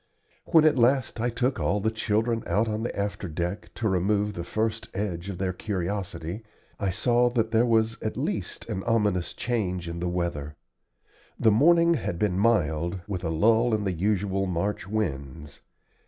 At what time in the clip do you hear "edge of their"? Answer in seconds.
4.95-5.53